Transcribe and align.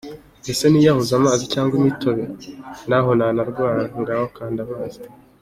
Ese 0.51 0.65
niyahuze 0.69 1.11
amazi 1.19 1.43
cyangwa 1.53 1.73
se 1.75 1.79
imitobe? 1.81 2.23
Naho 2.89 3.09
nanarwara, 3.19 3.81
ngaho 4.01 4.25
kanda 4.35 4.59
amazi. 4.67 5.01